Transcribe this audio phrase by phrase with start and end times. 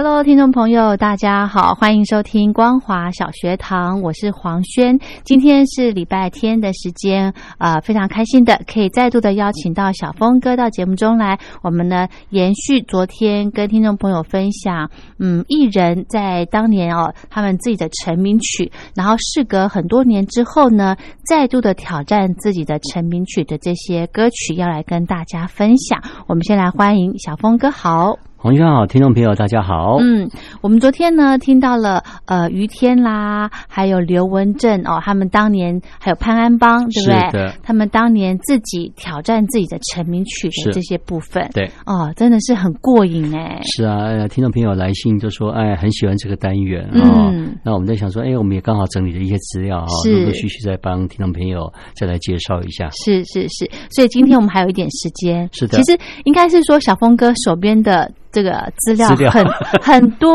[0.00, 4.96] Hello，听众朋友，大家好，欢迎收听光华小学堂，我是黄轩。
[5.24, 11.36] 今天是礼拜天的时间，呃，非常开心的可以再度的邀请到小峰哥到节目中来。
[11.62, 20.94] 我们呢，延续昨天跟听众朋友分享，嗯，艺人在当年哦，他们自己的成名曲，然后事隔很多年之后呢，
[21.26, 26.00] 再度的挑战自己的成名曲的这些歌曲，要来跟大家分享。
[26.28, 28.27] 我们先来欢迎小峰哥，好。
[28.40, 29.96] 黄轩好，听众朋友大家好。
[30.00, 37.32] 嗯，我们昨天呢听到了呃于天啦，还有刘文正哦，他们当年还有潘安邦，对不对？
[37.32, 37.52] 的。
[37.64, 43.60] 他们当年自己挑战自己的成名曲的这些部分，对哦，真的是很过瘾哎。
[43.64, 47.34] 是啊，听众朋友来信就说，哎，很喜欢这个单元啊。
[47.64, 52.88] 那我们在想说，哎，我们也刚好整理了一些资料啊，陆陆续续在帮听众朋友再来介绍一下。
[53.04, 55.48] 是是是，所以今天我们还有一点时间。
[55.52, 55.76] 是的。
[55.76, 58.08] 其实应该是说，小峰哥手边的。
[58.38, 59.44] 这个资料很
[59.82, 60.30] 很多，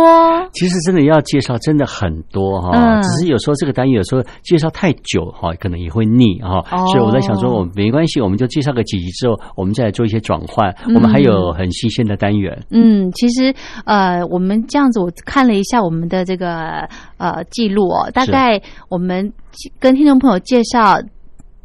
[0.52, 3.00] 其实真的要介绍，真的很多哈。
[3.02, 6.62] 只是有时候这个单元有时候介绍太久哈，可能也会腻哈。
[6.88, 10.76] 所以我在想说，我没关系，我们就介绍个几集之后，我们再来做一些转换。
[10.94, 12.62] 我们还有很新鲜的单元。
[12.72, 13.54] 嗯，其实
[13.86, 19.32] 呃，我们这样子，我看了一下我们的这个呃记录哦，大概我们
[19.80, 21.00] 跟听众朋友介绍。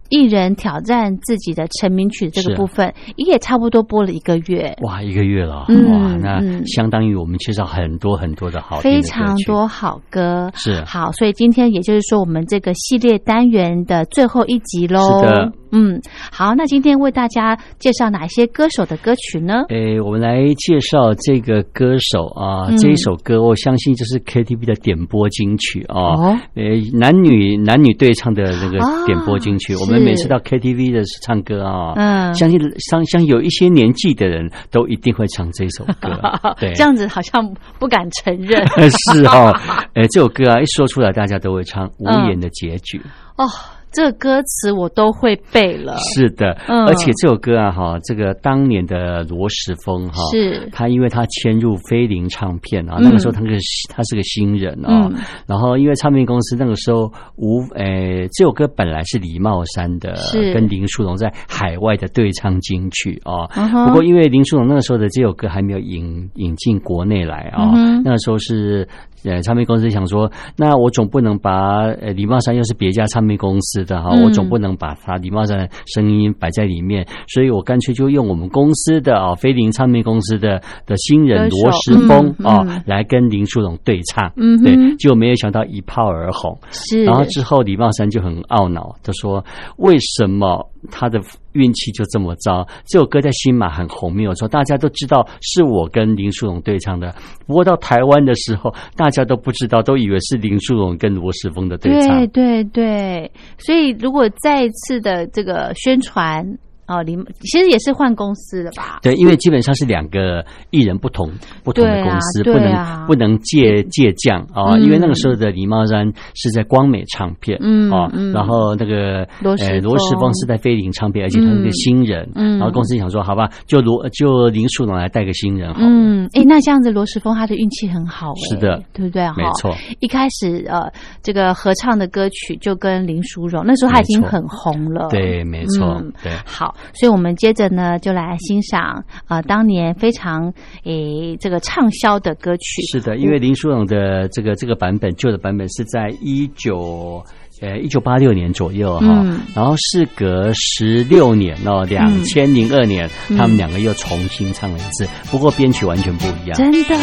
[0.09, 4.75] 艺人挑战自己的成名曲这个部分，也差不多播了一个月。
[4.83, 10.51] 哇，一个月了，哇，那相当于我们介绍很多很多的好，非常多好歌。
[10.55, 15.01] 是好，所以今天也就是说，我们这个系列单元的最后一集喽。
[15.01, 15.53] 是的。
[15.71, 16.01] 嗯，
[16.33, 19.65] 好，那今天为大家介绍哪些歌手的歌曲呢？
[19.69, 26.17] 诶，我们来介绍这个歌手啊，这一首歌，我相信就是 KTV 的点播金曲啊，
[26.55, 36.11] 诶，男女男女对唱的那个点播金曲，我们每次到 KTV 的唱歌啊，嗯，相信相相有一些年纪的人都一定会唱这首歌，
[36.59, 38.67] 对，这样子好像不敢承认，
[39.13, 39.53] 是哦，
[39.95, 42.99] 哎，这首歌啊，一说出来大家都会唱《无言的结局》
[43.37, 43.47] 哦。
[43.91, 45.97] 这个歌词我都会背了。
[45.99, 50.69] 是的，而且这首歌啊，哈，这个当年的罗时丰哈，是。
[50.73, 55.11] 他因为他迁入飞林唱片啊，那个时候他是他是个新人啊，
[55.47, 60.15] 然后因为唱片公司那个时候无诶，这首歌本来是李茂山的，
[60.55, 63.47] 跟林书荣在海外的对唱金曲啊，
[63.87, 67.73] 不过因为林书荣那个时候的这首歌还没有引引进国内来啊，
[68.05, 68.87] 那个时候是。
[69.25, 89.45] 呃，唱片公司想说，那我总不能把呃李茂山又是别家唱片公司的哈，我总不能把他李茂山的声音摆在里面，所以我干脆就用我们公司的啊飞林唱片公司的的新人罗时丰啊来跟林书荣对唱，嗯，对，结果没有想到一炮而红，是，然后之后李茂山就很懊恼，他说
[89.77, 90.69] 为什么？
[90.91, 91.21] 他的
[91.53, 92.67] 运气就这么糟。
[92.87, 97.15] 这首歌在新马很红，没有错，大家都知道是我跟林书荣对唱的。
[97.47, 102.19] 不过到台湾的时候，大家都不知道，都以为是林书荣跟罗时峰的对唱。
[102.19, 106.45] 对对对，所以如果再一次的这个宣传。
[106.89, 108.99] 哦，李其实也是换公司的吧？
[109.03, 111.31] 对，因为基本上是两个艺人不同
[111.63, 114.77] 不同的公司，不能不能借借将啊。
[114.79, 129.23] 因为那个时候的李茂山是在光美唱片，嗯啊，然后那个罗罗时丰是在飞林唱片，而且他是个新人，嗯然后公司想说，好吧，就罗就林树荣来带个新人，嗯，哎，那这样子罗时丰他的运气很好，是的，对不对？
[129.37, 130.91] 没错，一开始呃，
[131.23, 136.75] 这个合唱的歌曲就跟林淑荣，那时候他已经很红了，对，没错，对，好。
[136.95, 140.53] 所以，我们接着呢，就来欣赏啊，当年非常
[140.85, 142.83] 诶这个畅销的歌曲。
[142.93, 147.23] 是的，因为林书荣的这个这个版本，旧的版本是在一九
[147.61, 149.07] 呃一九八六年左右哈，
[149.55, 156.57] 然后事隔十六年哦，两千零二年，他们两个又重新唱了一次，不过编曲完全不一样。
[156.57, 156.97] 真的，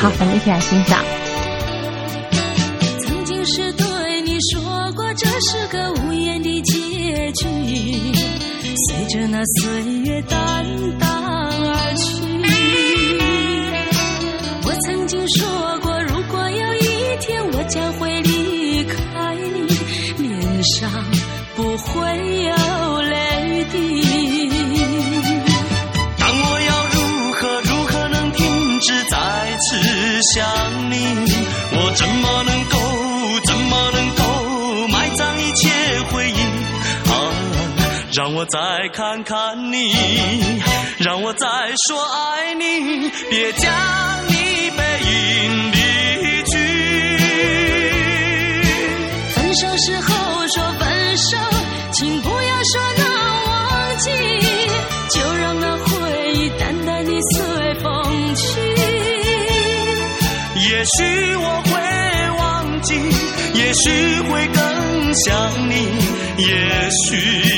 [0.00, 1.02] 好，我们一起来欣赏。
[3.00, 5.92] 曾经是对你说过，这是个
[9.40, 10.66] 那岁月淡
[10.98, 12.02] 淡而去。
[14.64, 18.96] 我曾经说过，如果有一天我将会离开
[19.54, 20.90] 你，脸上
[21.54, 21.86] 不会
[22.46, 24.50] 有泪滴。
[26.18, 26.98] 但我要如
[27.32, 29.16] 何如何能停止再
[29.56, 30.96] 次想你？
[31.74, 32.87] 我怎么能够？
[38.18, 38.58] 让我再
[38.92, 39.94] 看看你，
[40.98, 41.46] 让我再
[41.86, 43.72] 说爱你，别将
[44.26, 44.34] 你
[44.76, 45.76] 背影离
[46.42, 46.58] 去。
[49.36, 51.38] 分手时候说分手，
[51.92, 53.06] 请不要说难
[53.46, 54.10] 忘记，
[55.10, 58.42] 就让那回忆淡淡的随风去。
[60.68, 61.70] 也许我会
[62.36, 62.96] 忘记，
[63.54, 65.86] 也许会更想你，
[66.38, 67.57] 也许。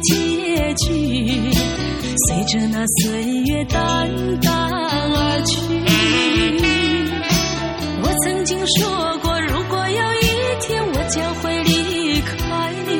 [0.00, 1.50] 结局
[2.26, 3.78] 随着那岁月淡
[4.40, 5.52] 淡而去，
[8.02, 10.26] 我曾经说过，如果有一
[10.60, 12.30] 天我将会离开
[12.86, 12.90] 你，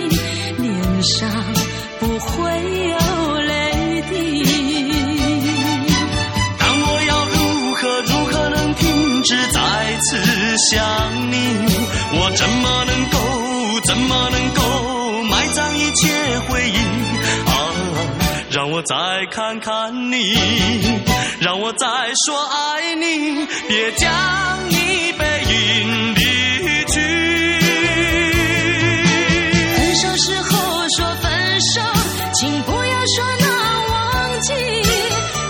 [0.62, 1.18] 脸上
[2.00, 2.36] 不会
[2.90, 2.96] 有
[3.42, 4.12] 泪滴。
[6.58, 7.36] 但我要如
[7.74, 9.58] 何如何能停止再
[10.00, 10.16] 次
[10.70, 10.76] 想
[11.30, 11.34] 你？
[12.10, 13.16] 我怎么能够
[13.86, 14.60] 怎么能够
[15.38, 16.10] 埋葬一切
[16.48, 16.76] 回忆
[17.46, 17.50] 啊？
[18.50, 18.96] 让我再
[19.30, 20.34] 看看你，
[21.40, 21.86] 让我再
[22.26, 24.10] 说爱你，别将
[24.68, 26.20] 你背影离
[26.86, 26.98] 去。
[29.76, 30.50] 分手时候
[30.96, 31.30] 说分
[31.60, 31.80] 手，
[32.34, 33.46] 请不要说那
[33.92, 34.52] 忘记，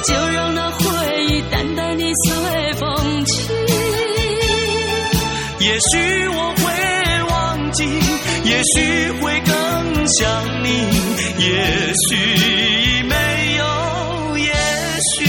[0.07, 3.33] 就让那回忆淡淡的随风去。
[5.61, 6.63] 也许我会
[7.31, 7.85] 忘记，
[8.45, 9.58] 也许会更想
[11.39, 13.15] 也许已没
[13.57, 14.53] 有也
[15.15, 15.25] 许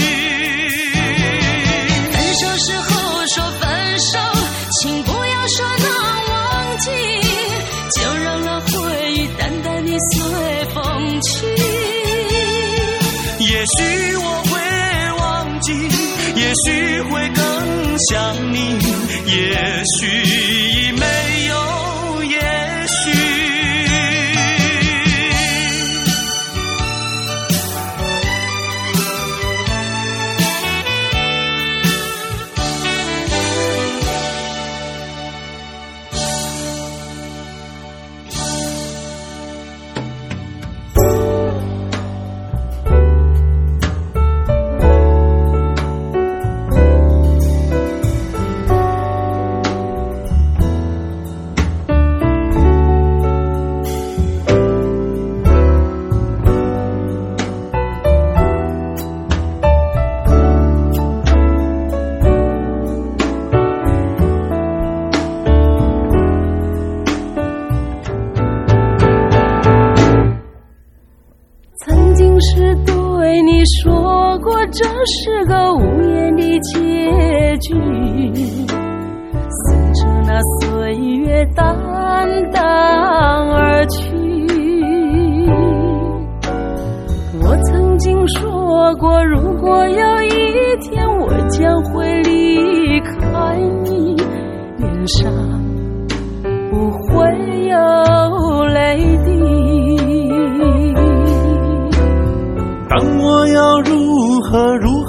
[2.10, 2.90] 分手时候
[3.34, 4.18] 说分手
[4.80, 5.88] 请不要说难
[6.30, 6.90] 忘记
[7.96, 11.30] 就让那回忆淡淡的随风去
[13.38, 14.52] 也许我会
[15.18, 15.72] 忘记
[16.36, 18.56] 也许会更想你
[19.26, 20.79] 也许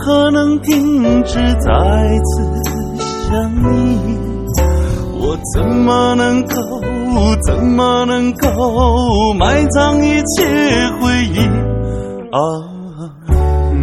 [0.04, 1.70] 何能停止再
[2.20, 2.44] 次
[3.30, 4.20] 想你？
[5.20, 6.56] 我怎么能够
[7.46, 10.44] 怎么能够埋葬一切
[11.00, 11.40] 回忆？
[12.32, 12.38] 啊，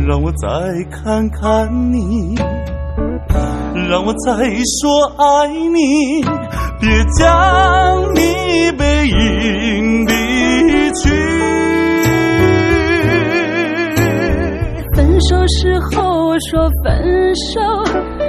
[0.06, 0.48] 让我再
[0.90, 2.34] 看看你，
[3.88, 4.32] 让我再
[4.80, 6.22] 说爱你，
[6.80, 7.26] 别将
[8.14, 10.06] 你背影
[15.28, 17.61] 手时候说分手，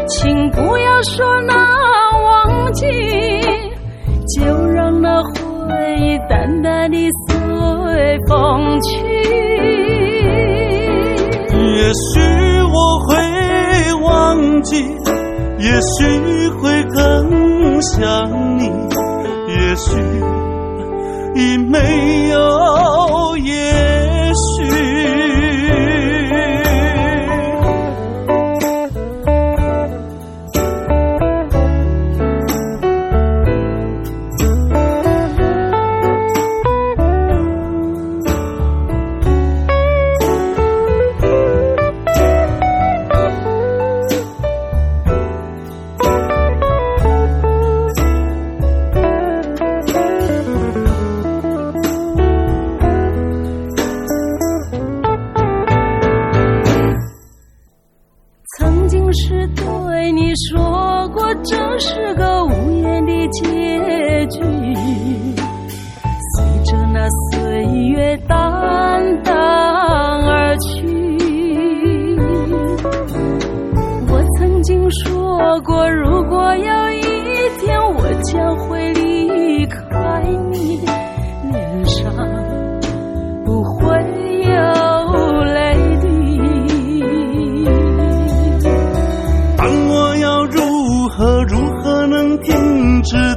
[0.10, 1.54] 请不要说那
[2.26, 2.86] 忘记，
[4.36, 8.90] 就让那回忆淡淡的随风去。
[11.56, 12.20] 也许
[12.68, 13.16] 我会
[14.04, 14.84] 忘记，
[15.60, 18.66] 也许会更想你，
[19.48, 19.98] 也许
[21.36, 23.54] 已没有也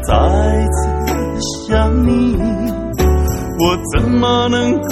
[0.03, 0.13] 再
[0.69, 0.79] 次
[1.69, 2.37] 想你
[3.59, 3.63] 我
[3.95, 4.89] 怎么能够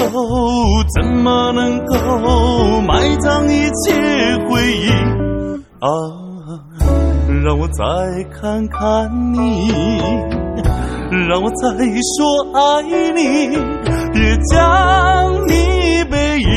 [0.95, 3.93] 怎么能够埋葬一切
[4.49, 4.89] 回忆？
[5.81, 5.89] 啊
[7.43, 7.83] 让我再
[8.39, 9.71] 看看你
[11.29, 12.19] 让我再说
[12.55, 13.57] 爱你
[14.13, 14.55] 别将
[15.49, 15.51] 你
[16.11, 16.49] 背影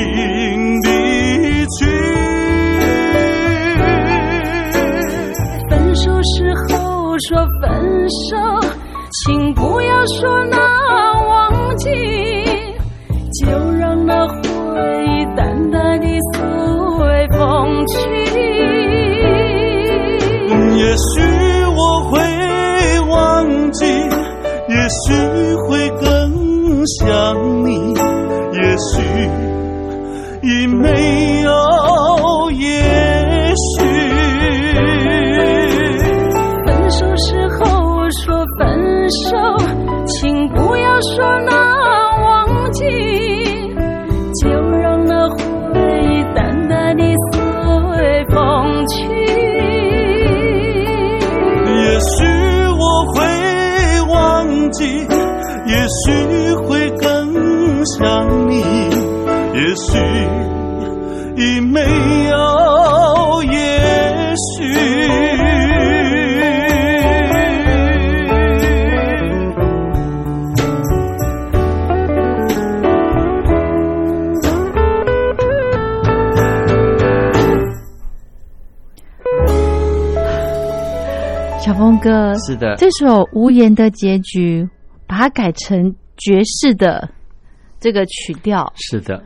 [0.81, 0.87] 离
[1.65, 1.77] 去。
[5.69, 6.73] 分手时候
[7.29, 7.29] 说
[7.61, 7.63] 分
[8.09, 8.37] 手，
[9.11, 10.59] 请不要说难
[11.27, 11.89] 忘记，
[13.41, 13.47] 就
[13.79, 14.35] 让那回
[15.05, 17.93] 忆淡淡的随风去。
[20.77, 21.42] 也许。
[81.63, 84.63] 小峰哥，是的，这首《无言的结局》。
[85.07, 87.07] 把它改成爵士的
[87.79, 89.23] 这个曲调，是的，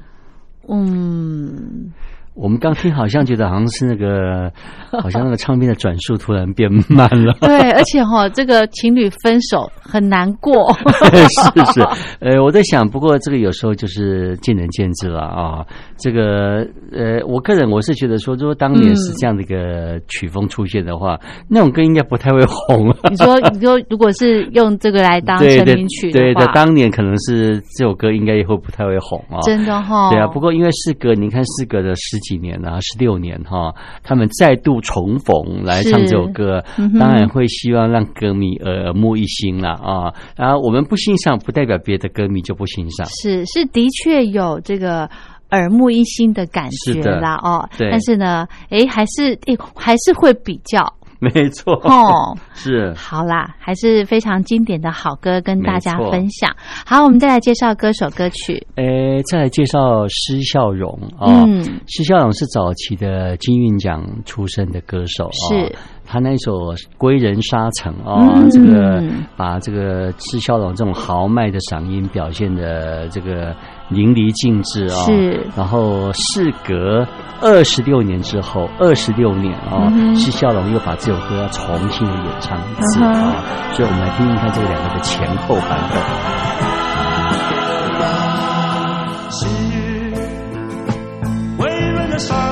[0.68, 1.92] 嗯。
[2.38, 4.52] 我们刚听好像觉得好像是那个，
[5.02, 7.34] 好像那个唱片的转速突然变慢了。
[7.42, 10.72] 对，而且哈，这个情侣分手很难过。
[11.10, 11.82] 是是，
[12.20, 15.66] 呃，我在想，不过这个有时候就是见仁见智了啊。
[15.98, 16.60] 这个
[16.92, 22.96] 呃，我个人我是觉得说，如果当年是这样的一个曲风出现的话，那种歌应该不太会红。
[23.10, 29.42] 你说，你说，如果是用这个来当成名曲的话，当年可能是这首歌应该也会不太会红啊。
[29.42, 30.12] 真的哈。
[30.12, 32.16] 对啊，不过因为四哥，你看四哥的十。
[32.28, 36.62] 几年啊，十六年哈，他们再度重逢来唱这首歌，
[37.00, 40.14] 当然会希望让歌迷耳目一新了啊。
[40.36, 43.08] 然后我们不欣赏，不代表别的歌迷就不欣赏。
[43.08, 45.10] 是是，的确有这个
[45.52, 47.70] 耳目一新的感觉啦哦。
[47.80, 50.94] 但是呢，哎，还是哎，还是会比较。
[51.34, 51.74] 没错。
[51.84, 52.94] 哦， 是。
[52.96, 56.50] 好啦，还是非常经典的好歌跟大家分享。
[56.86, 58.66] 好，我们再来介绍歌手歌曲。
[58.76, 60.88] 诶，再来介绍施孝荣。
[61.20, 61.44] 啊，
[61.88, 65.76] 施孝荣是早期的金韵奖出身的歌手，是。
[66.10, 66.54] 他那首
[66.98, 69.04] 《归人沙城》啊，这个
[69.36, 73.54] 把这个施孝荣这种豪迈的嗓音表现的这个
[73.90, 74.96] 淋漓尽致啊。
[75.06, 75.48] 是。
[75.56, 77.08] 然后事隔
[77.42, 83.44] 二十六年之后，二十六年啊，是笑容又把这首歌重新的演唱一次啊。
[83.74, 86.02] 所以我们来听听看这两个的前后版本。
[91.58, 92.47] 归人的沙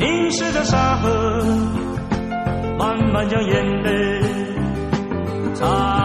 [0.00, 1.44] 凝视着沙河
[2.78, 4.20] 慢慢将眼泪
[5.54, 5.99] 擦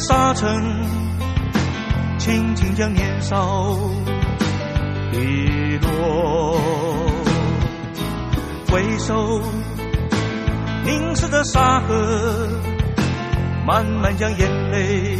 [0.00, 0.48] 沙尘
[2.18, 3.76] 轻轻将年少
[5.10, 6.60] 滴落
[8.70, 9.42] 回首
[10.84, 12.48] 凝视的沙河
[13.66, 15.18] 慢慢将眼泪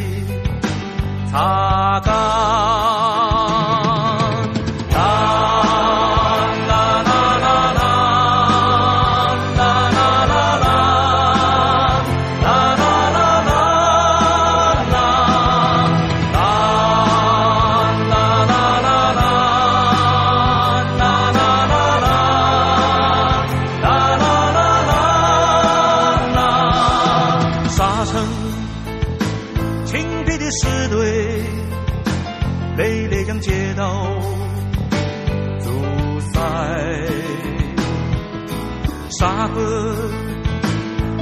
[1.31, 3.88] 擦干。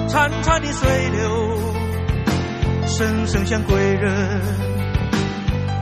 [0.09, 1.29] 潺潺的水流，
[2.87, 4.41] 声声向贵人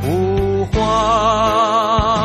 [0.02, 2.23] 呼唤。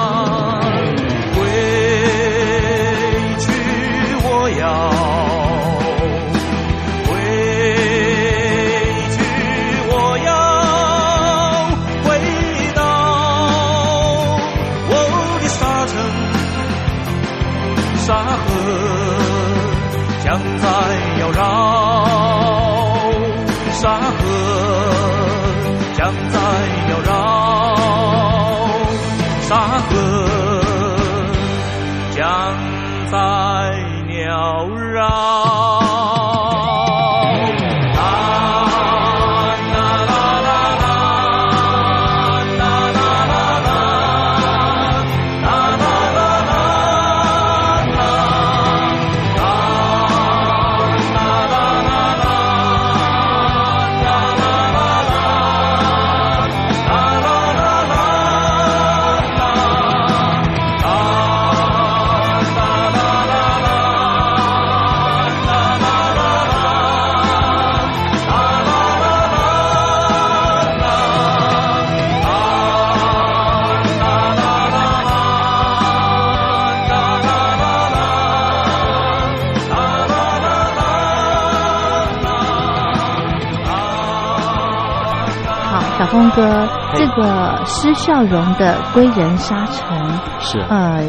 [87.70, 89.98] 施笑容的《归人沙城》
[90.40, 91.04] 是呃，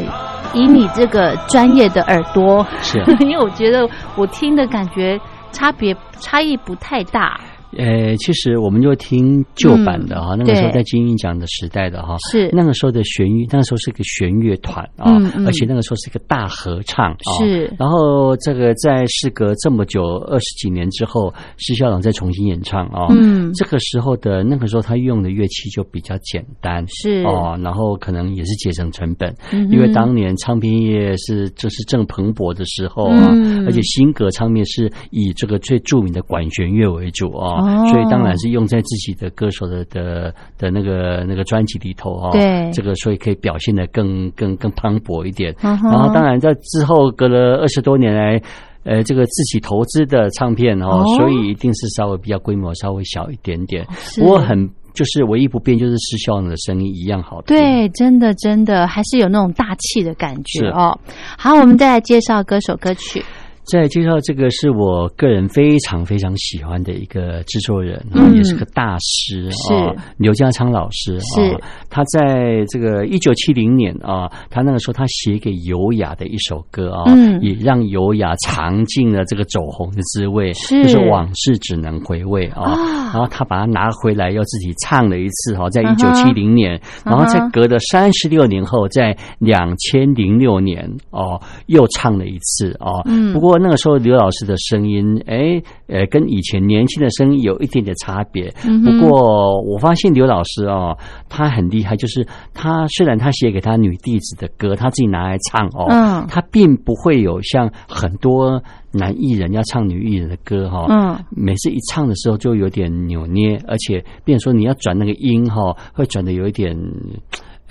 [0.53, 5.19] 以你这个专业的耳朵，是 因为我觉得我听的感觉
[5.51, 7.39] 差别差异不太大。
[7.77, 12.49] 呃，其实我们就听旧版的哈，那个时候在金鹰奖的时代的哈，是。
[12.51, 15.13] 那个时候的弦乐，那个时候是个弦乐团啊，
[15.45, 17.31] 而且那个时候是一个大合唱啊。
[17.39, 27.23] 是，然后这个在事隔这么久二十几年之后，施校长再重新演唱啊，嗯，这个时候的那个时候他用的乐器就比较简单，是。
[27.23, 29.33] 哦，然后可能也是节省成本，
[29.71, 33.29] 因为当年唱片业是这是正蓬勃的时候啊，
[33.65, 37.60] 而且新格唱片是以这个最著名的管弦乐为主啊。
[37.89, 45.55] 所以当然是用在自己的歌手的的的那个那个专辑里头哦，对，这个所以可以表现的更更更磅礴一点。
[45.61, 48.41] 然后当然在之后隔了二十多年来，
[48.83, 53.85] 呃，这个自己投资的唱片哦，所以一定是稍微比较规模稍微小一点点。
[54.17, 57.55] 不过很就是唯一不变就是施效的声音一样好听。
[57.55, 60.99] 对，真的真的还是有那种大气的感觉哦。
[61.37, 63.23] 好，我们再来介绍歌手歌曲。
[63.63, 71.57] 再介绍这个是我个人非常非常喜欢的一个制作人，也是个大师啊，刘家昌老师是。
[71.89, 77.03] 他在这个一九七零年啊，他那个时候他写给尤雅的一首歌啊，
[77.41, 80.81] 也让尤雅尝尽了这个走红的滋味，是。
[80.83, 82.75] 就是往事只能回味啊。
[83.11, 93.03] 然后他把它拿回来，又自己唱了一次哈，在一九七零年，然后在隔了三十六年后，在两千零六年哦，又唱了一次啊。
[93.33, 98.49] 不过那个时候刘老师的声音，哎，呃，跟以前年轻的声音有一点点差别。
[98.85, 100.97] 不过我发现刘老师哦，
[101.27, 101.81] 他很厉。
[101.83, 116.77] 害就是他，虽然他写给他女弟子的歌，他自己拿来唱哦，嗯，他并不会有像很多男艺人要唱女艺人的歌哈，嗯，每次一唱的时候就有点扭捏，而且，变说你要转那个音哈，会转的有一点。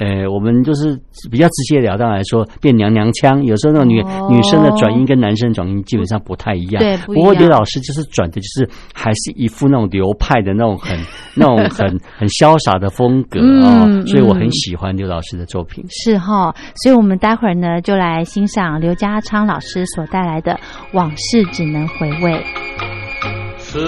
[0.01, 0.99] 呃，我们就是
[1.31, 3.45] 比较直截了当来说，变娘娘腔。
[3.45, 6.83] 有时候那种女女生的转音跟男生转音基本上不太一样。
[6.83, 10.99] 对，不过刘老师就是转的，就是还是一副那种流派的那种很
[11.37, 11.87] 那种很
[12.17, 13.87] 很潇洒的风格啊。
[14.07, 15.85] 所以我很喜欢刘老师的作品。
[15.91, 20.53] 是哈，所以我们待会儿呢就来欣赏刘家昌老师所带来的
[20.95, 22.33] 《往事只能回味》。
[23.59, 23.79] 时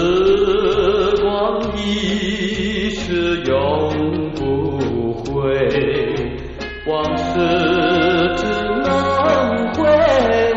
[1.21, 2.22] 光一
[6.85, 7.39] 往事
[8.35, 8.45] 只
[8.83, 9.87] 能回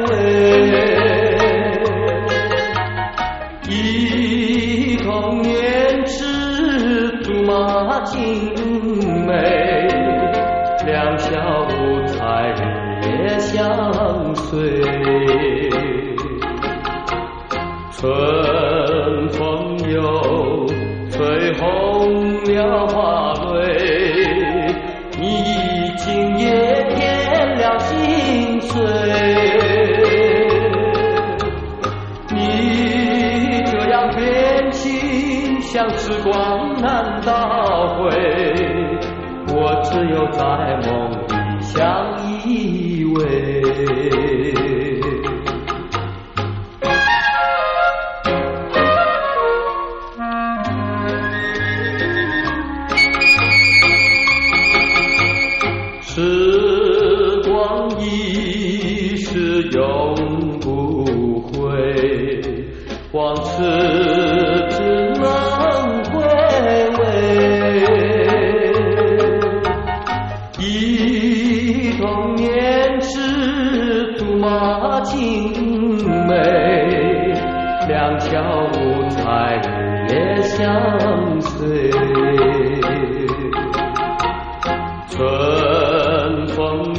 [0.07, 0.11] 味，
[3.69, 6.25] 忆童年时
[7.23, 8.53] 竹马青
[9.25, 9.33] 梅，
[10.85, 11.31] 两小
[11.69, 12.61] 无猜日
[13.07, 14.83] 夜相随，
[17.93, 18.05] 春
[19.31, 20.67] 风又
[21.09, 21.63] 吹红
[22.45, 22.86] 了
[35.99, 38.09] 时光难倒回，
[39.49, 40.41] 我只有在
[40.89, 43.46] 梦里相依偎。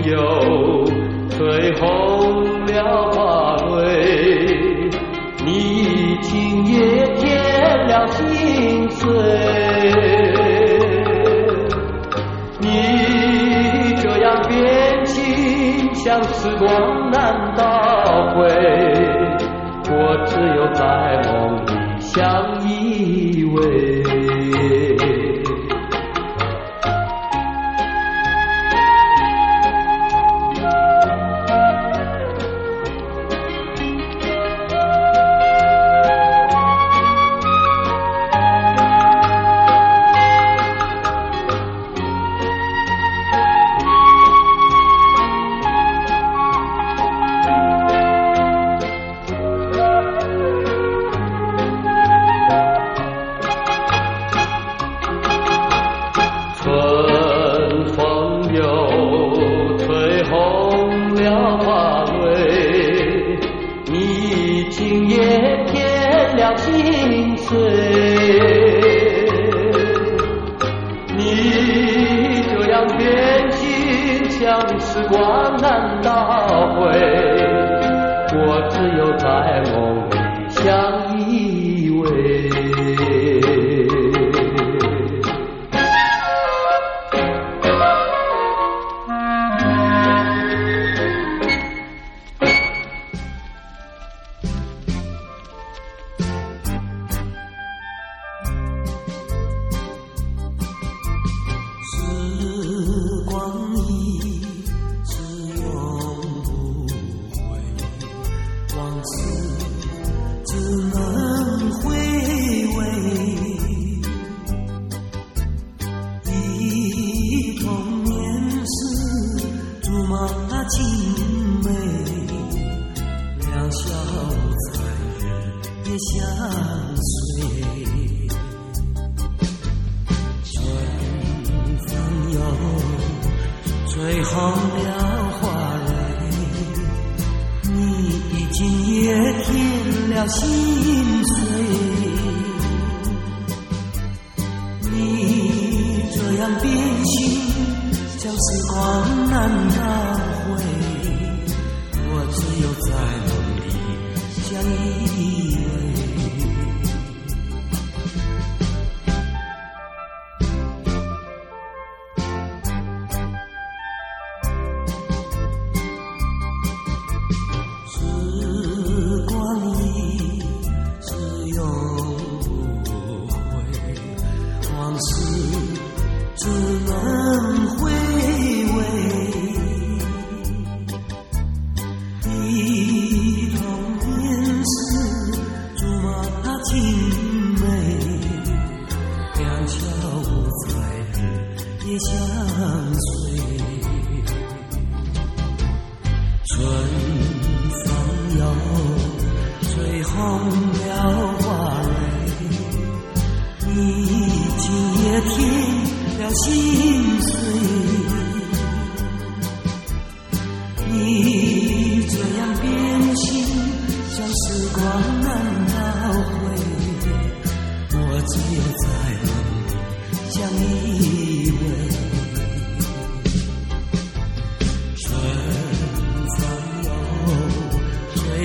[0.10, 0.86] 又
[1.30, 4.90] 吹红了花蕊
[5.46, 9.10] 你今夜添了心碎
[12.62, 18.48] 你这样变心像时光难倒回
[19.90, 22.57] 我只有在梦里相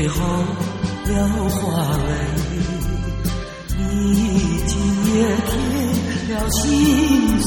[0.02, 2.10] 以后了花蕾
[3.78, 3.82] 你
[4.24, 4.74] 已经
[5.14, 5.14] 也
[5.46, 5.54] 添
[6.28, 6.60] 了心
[7.40, 7.46] 碎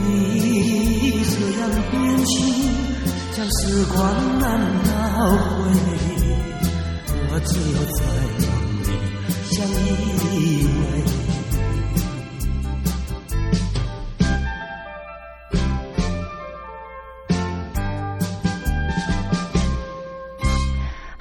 [1.24, 2.34] 这样的变心
[3.32, 3.60] 将时
[3.92, 3.98] 光
[4.38, 4.46] 难
[4.84, 4.90] 倒
[5.26, 5.58] 回
[7.32, 7.98] 我只有在
[8.46, 8.48] 梦
[8.84, 8.88] 里
[9.50, 10.38] 相依
[10.78, 10.99] 偎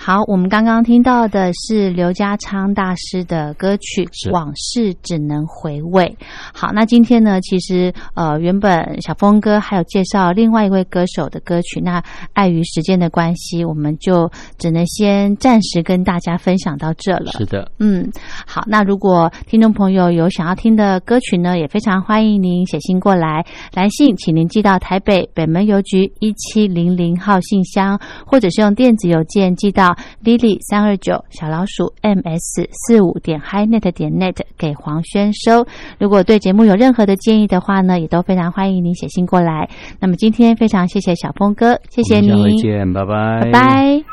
[0.10, 6.04] 好，我们刚刚听到的是刘家昌大师的歌曲《往事只能回味》。
[6.52, 17.32] 好，那今天呢，其实呃，原本小峰哥还有介绍另外一位歌手的歌曲，那碍于时间的关系，我们就只能先暂时跟大家分享到这了。
[17.34, 18.12] 是的，嗯，
[18.48, 23.46] 好，那如果听众朋友有想要听的歌曲呢，也非常欢迎您写信过来，
[23.76, 29.96] 来信请您寄到台北北门邮局一七零零号信箱，或者是用电子邮件寄到。
[30.24, 35.66] Lily 三二九小老鼠 ms 四五点 highnet 点 net 给黄轩收。
[36.00, 39.70] 如果对节目有任何的建议的话呢，也都非常欢迎您写信过来。
[40.00, 44.04] 那么今天非常谢谢小峰哥，谢谢您，再见，拜拜，拜拜。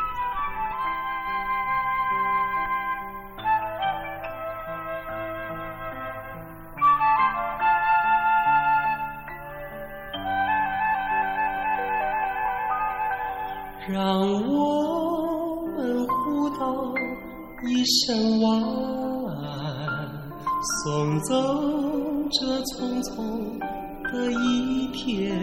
[13.88, 14.55] 让我。
[17.68, 18.62] 一声晚
[19.42, 20.08] 安，
[20.84, 21.34] 送走
[22.30, 23.58] 这匆匆
[24.12, 25.36] 的一天，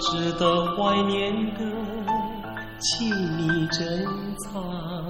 [0.00, 1.60] 值得怀念的，
[2.80, 3.08] 请
[3.38, 4.04] 你珍
[4.38, 4.62] 藏。